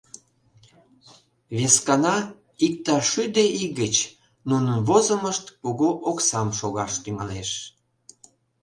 Вескана, 1.57 2.15
иктаж 2.65 3.03
шӱдӧ 3.11 3.43
ий 3.59 3.69
гыч, 3.79 3.95
нунын 4.49 4.77
возымышт 4.87 5.45
кугу 5.61 5.89
оксам 6.09 6.49
шогаш 6.59 6.93
тӱҥалеш. 7.03 7.51